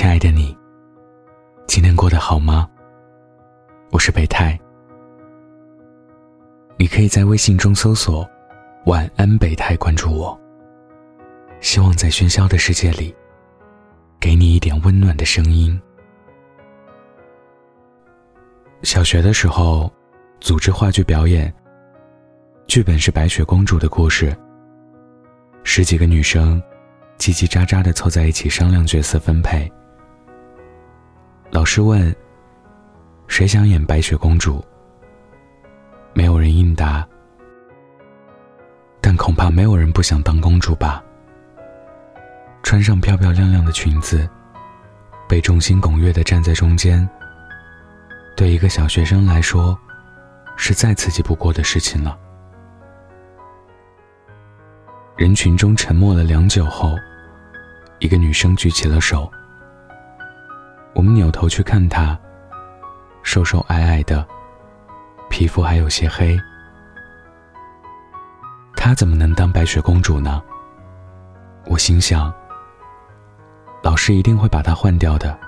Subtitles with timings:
[0.00, 0.56] 亲爱的你，
[1.66, 2.70] 今天过得好吗？
[3.90, 4.56] 我是北太，
[6.76, 8.24] 你可以在微信中搜索
[8.86, 10.40] “晚安北太”，关注我。
[11.60, 13.12] 希望在喧嚣的世界里，
[14.20, 15.76] 给你一点温暖的声音。
[18.84, 19.92] 小学的时候，
[20.38, 21.52] 组织话剧表演，
[22.68, 24.32] 剧本是白雪公主的故事。
[25.64, 26.62] 十几个女生，
[27.18, 29.68] 叽叽喳喳的凑在一起商量角色分配。
[31.58, 32.14] 老师问
[33.26, 34.64] ：“谁想演白雪公主？”
[36.14, 37.04] 没有人应答。
[39.00, 41.02] 但恐怕没有人不想当公主吧？
[42.62, 44.30] 穿上漂漂亮亮的裙子，
[45.28, 47.06] 被众星拱月的站在中间，
[48.36, 49.76] 对一个小学生来说，
[50.56, 52.16] 是再刺激不过的事情了。
[55.16, 56.94] 人群中沉默了良久后，
[57.98, 59.28] 一个女生举起了手。
[60.94, 62.18] 我们扭头去看她，
[63.22, 64.26] 瘦瘦矮矮的，
[65.30, 66.36] 皮肤还有些黑。
[68.76, 70.42] 她怎么能当白雪公主呢？
[71.66, 72.32] 我心想，
[73.82, 75.38] 老师一定会把她换掉的。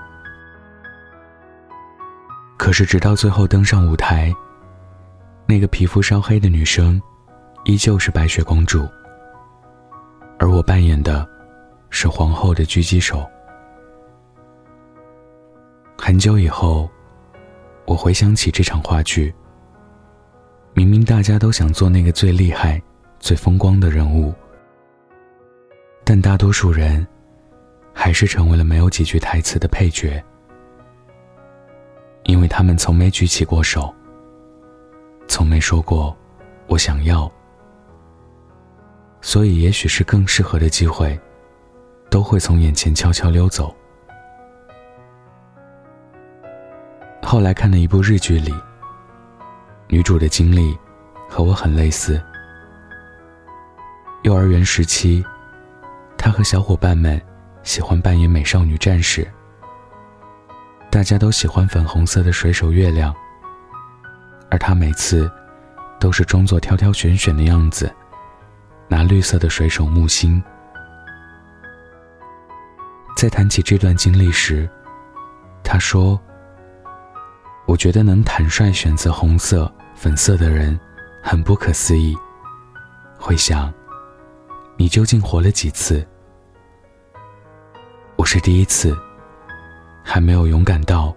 [2.57, 4.33] 可是直到最后登上舞台，
[5.47, 7.01] 那个皮肤稍黑的女生，
[7.63, 8.87] 依旧是白雪公主，
[10.37, 11.27] 而我扮演的，
[11.89, 13.27] 是皇后的狙击手。
[16.03, 16.89] 很久以后，
[17.85, 19.31] 我回想起这场话剧。
[20.73, 22.81] 明明大家都想做那个最厉害、
[23.19, 24.33] 最风光的人物，
[26.03, 27.05] 但大多数人
[27.93, 30.19] 还是成为了没有几句台词的配角，
[32.23, 33.93] 因为他们从没举起过手，
[35.27, 36.17] 从没说过
[36.65, 37.31] “我想要”，
[39.21, 41.17] 所以也许是更适合的机会，
[42.09, 43.75] 都会从眼前悄悄溜走。
[47.31, 48.53] 后来看的一部日剧里，
[49.87, 50.77] 女主的经历
[51.29, 52.21] 和我很类似。
[54.23, 55.23] 幼儿园时期，
[56.17, 57.21] 她和小伙伴们
[57.63, 59.25] 喜欢扮演美少女战士，
[60.89, 63.15] 大家都喜欢粉红色的水手月亮，
[64.49, 65.31] 而她每次
[66.01, 67.89] 都是装作挑挑选选的样子，
[68.89, 70.43] 拿绿色的水手木星。
[73.15, 74.69] 在谈起这段经历时，
[75.63, 76.21] 她说。
[77.71, 80.77] 我觉得能坦率选择红色、粉色的人，
[81.23, 82.17] 很不可思议。
[83.17, 83.73] 会想，
[84.75, 86.05] 你究竟活了几次？
[88.17, 88.93] 我是第一次，
[90.03, 91.15] 还没有勇敢到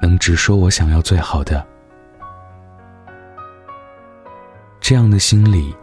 [0.00, 1.62] 能直说我想要最好的。
[4.80, 5.76] 这样的心理，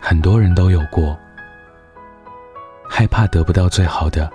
[0.00, 1.14] 很多人都有过，
[2.88, 4.32] 害怕得不到最好的，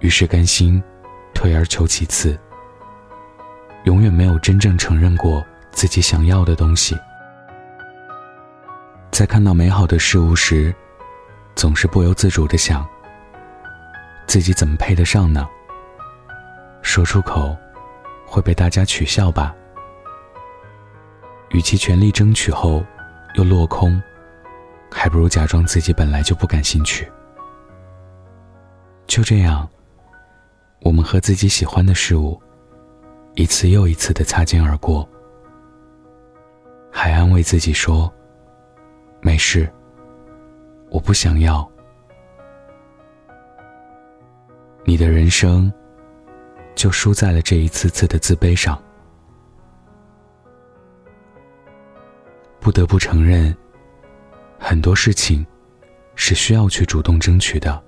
[0.00, 0.82] 于是甘心
[1.32, 2.36] 退而求其次。
[3.84, 6.98] 永远没有真正承认过自己想要的东西，
[9.10, 10.74] 在看到美好的事物时，
[11.54, 12.86] 总是不由自主的想：
[14.26, 15.48] 自己怎么配得上呢？
[16.82, 17.56] 说出口
[18.26, 19.54] 会被大家取笑吧？
[21.50, 22.84] 与其全力争取后
[23.34, 24.00] 又落空，
[24.90, 27.10] 还不如假装自己本来就不感兴趣。
[29.06, 29.66] 就这样，
[30.80, 32.38] 我们和自己喜欢的事物。
[33.34, 35.08] 一次又一次的擦肩而过，
[36.90, 38.12] 还安慰自己说
[39.22, 39.72] ：“没事，
[40.90, 41.68] 我不想要。”
[44.84, 45.72] 你的人生
[46.74, 48.82] 就输在了这一次次的自卑上。
[52.58, 53.56] 不得不承认，
[54.58, 55.46] 很多事情
[56.16, 57.80] 是需要去主动争取的。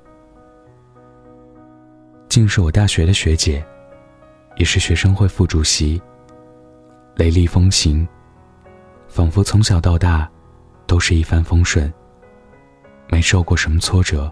[2.29, 3.67] 竟是我大学的学姐。
[4.61, 6.01] 也是学生会副主席。
[7.17, 8.07] 雷厉风行，
[9.09, 10.31] 仿佛从小到大
[10.87, 11.91] 都是一帆风顺，
[13.09, 14.31] 没受过什么挫折。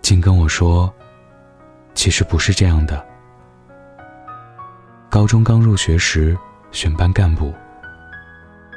[0.00, 0.92] 竟跟我说，
[1.94, 3.06] 其实不是这样的。
[5.08, 6.36] 高中刚入学时
[6.72, 7.54] 选班干部，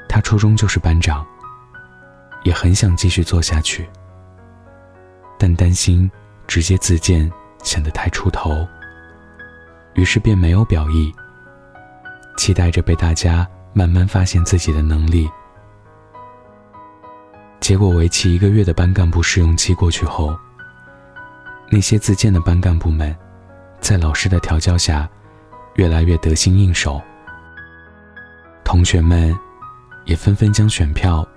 [0.07, 1.25] 他初中就是班长，
[2.43, 3.89] 也很想继续做下去，
[5.39, 6.11] 但担心
[6.45, 7.27] 直接自荐
[7.63, 8.67] 显得太出头。
[9.95, 11.13] 于是便没有表意，
[12.37, 15.29] 期待着被大家慢慢发现自己的能力。
[17.59, 20.37] 结果为期一个月的班干部试用期过去后，
[21.71, 23.15] 那些自荐的班干部们，
[23.79, 25.09] 在老师的调教下，
[25.75, 27.01] 越来越得心应手。
[28.63, 29.35] 同学们
[30.05, 31.27] 也纷纷将选票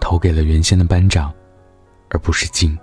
[0.00, 1.32] 投给了原先的班长，
[2.10, 2.78] 而不是静。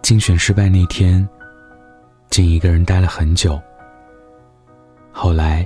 [0.00, 1.28] 竞选失败那天，
[2.34, 3.62] 竟一个人待了很久。
[5.12, 5.64] 后来，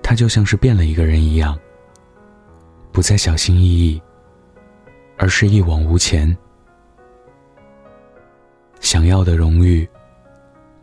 [0.00, 1.58] 他就像是变了一个人一样，
[2.92, 4.00] 不再小心翼翼，
[5.18, 6.38] 而是一往无前。
[8.78, 9.84] 想要的荣誉，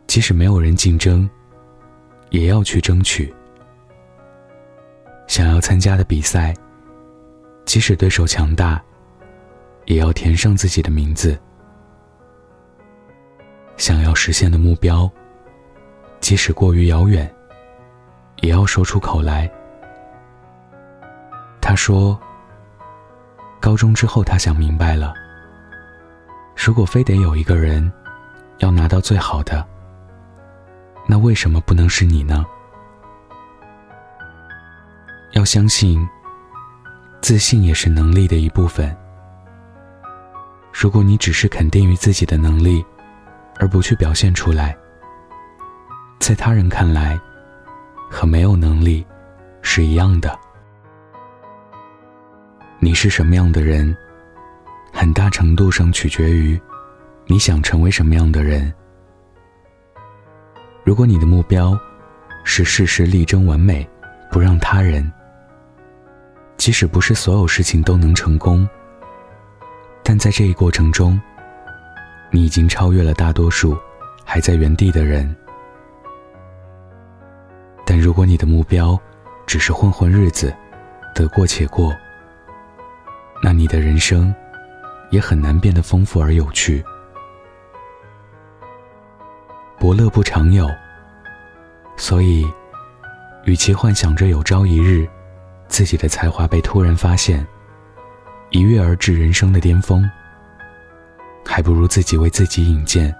[0.06, 1.26] 即使没有人竞争，
[2.28, 3.32] 也要去争取；
[5.26, 6.52] 想要参加的比赛，
[7.64, 8.84] 即使对手强大，
[9.86, 11.40] 也要填上自己的名字。
[13.76, 15.10] 想要实现的目标，
[16.20, 17.32] 即使过于遥远，
[18.40, 19.50] 也要说出口来。
[21.60, 22.18] 他说
[23.60, 25.12] ：“高中之后，他想明白了，
[26.56, 27.92] 如果非得有一个人
[28.58, 29.66] 要拿到最好的，
[31.06, 32.44] 那为什么不能是你呢？
[35.32, 36.08] 要相信，
[37.20, 38.96] 自信也是能力的一部分。
[40.72, 42.84] 如果你只是肯定于自己的能力。”
[43.58, 44.76] 而不去表现出来，
[46.18, 47.18] 在他人看来，
[48.10, 49.06] 和没有能力
[49.62, 50.36] 是一样的。
[52.78, 53.96] 你是什么样的人，
[54.92, 56.60] 很大程度上取决于
[57.26, 58.72] 你想成为什么样的人。
[60.82, 61.78] 如果你的目标
[62.42, 63.88] 是事事力争完美，
[64.30, 65.10] 不让他人，
[66.56, 68.68] 即使不是所有事情都能成功，
[70.02, 71.20] 但在这一过程中。
[72.34, 73.78] 你已经超越了大多数
[74.24, 75.32] 还在原地的人，
[77.86, 78.98] 但如果你的目标
[79.46, 80.52] 只是混混日子，
[81.14, 81.94] 得过且过，
[83.40, 84.34] 那你的人生
[85.10, 86.84] 也很难变得丰富而有趣。
[89.78, 90.68] 伯乐不常有，
[91.96, 92.44] 所以，
[93.44, 95.08] 与其幻想着有朝一日
[95.68, 97.46] 自己的才华被突然发现，
[98.50, 100.10] 一跃而至人生的巅峰。
[101.44, 103.14] 还不如自己为自己引荐，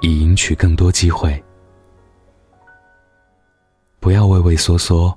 [0.00, 1.42] 以赢取更多机会。
[3.98, 5.16] 不要畏畏缩缩，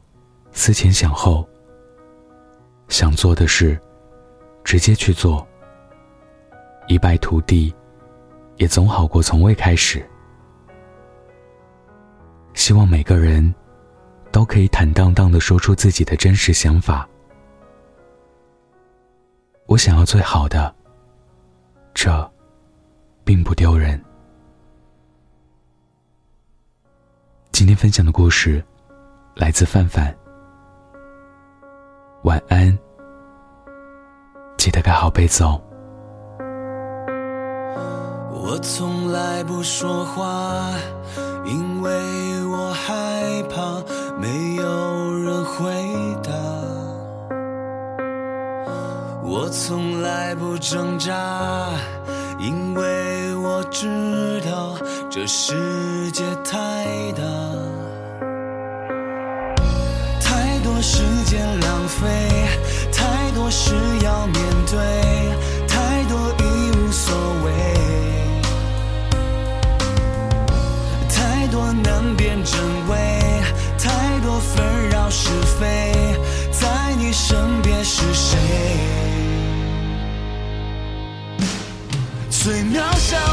[0.51, 1.47] 思前想后。
[2.87, 3.77] 想做的事，
[4.63, 5.45] 直接去做。
[6.87, 7.75] 一败涂地，
[8.55, 10.09] 也总好过从未开始。
[12.53, 13.53] 希望每个人
[14.31, 17.07] 都可以坦荡荡的说出自己的真实想法。
[19.65, 20.76] 我想要最好的。
[21.99, 22.31] 这，
[23.25, 23.99] 并不丢人。
[27.51, 28.63] 今天分享的故事，
[29.33, 30.15] 来自范范。
[32.21, 32.77] 晚安，
[34.57, 35.59] 记得盖好被子哦。
[38.31, 40.71] 我从来不说话，
[41.45, 43.81] 因为我害怕
[49.47, 51.69] 我从来不挣扎，
[52.37, 54.75] 因为我知道
[55.09, 56.83] 这世界太
[57.13, 57.23] 大，
[60.19, 62.09] 太多时间浪费，
[62.91, 63.73] 太多事
[64.03, 64.35] 要面
[64.69, 64.77] 对，
[65.65, 66.43] 太多已
[66.77, 67.15] 无所
[67.45, 67.53] 谓，
[71.07, 72.59] 太多难辨真
[72.89, 72.97] 伪，
[73.79, 75.93] 太多纷扰是非，
[76.51, 76.67] 在
[76.97, 79.06] 你身边是谁？
[82.47, 83.26] 最渺小。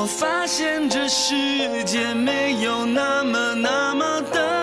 [0.00, 4.57] 我发现这世界没有那么那么的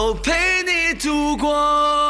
[0.00, 2.09] 都陪你度过。